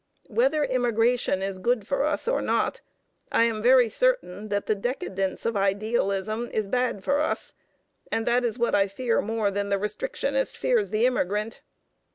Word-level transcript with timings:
Whether 0.29 0.63
immigration 0.63 1.43
is 1.43 1.59
good 1.59 1.85
for 1.85 2.05
us 2.05 2.27
or 2.27 2.41
not, 2.41 2.81
I 3.31 3.43
am 3.43 3.61
very 3.61 3.87
certain 3.87 4.49
that 4.49 4.65
the 4.65 4.73
decadence 4.73 5.45
of 5.45 5.55
idealism 5.55 6.49
is 6.51 6.65
bad 6.67 7.03
for 7.03 7.19
us, 7.19 7.53
and 8.11 8.25
that 8.25 8.43
is 8.43 8.57
what 8.57 8.73
I 8.73 8.87
fear 8.87 9.21
more 9.21 9.51
than 9.51 9.69
the 9.69 9.77
restrictionist 9.77 10.57
fears 10.57 10.89
the 10.89 11.05
immigrant. 11.05 11.61